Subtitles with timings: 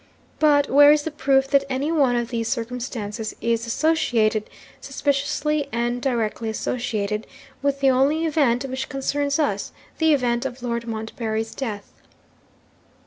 [0.39, 6.01] But where is the proof that any one of these circumstances is associated suspiciously and
[6.01, 7.27] directly associated
[7.61, 11.93] with the only event which concerns us, the event of Lord Montbarry's death?